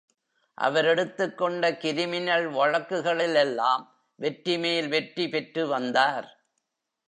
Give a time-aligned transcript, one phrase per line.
[0.57, 3.83] அவர் எடுத்துக் கொண்ட கிரிமினல் வழக்குகளில் எல்லாம்
[4.19, 6.29] வெற்றிமேல் வெற்றி பெற்று வந்தார்.